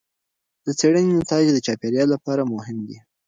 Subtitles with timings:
[0.65, 2.97] د څېړنې نتایج د چاپیریال لپاره مهم دي.